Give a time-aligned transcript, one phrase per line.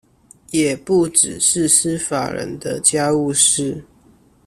[0.49, 3.83] 也不只是司法人的家務事